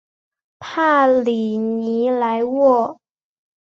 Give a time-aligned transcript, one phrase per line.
[0.59, 2.99] 帕里尼莱沃。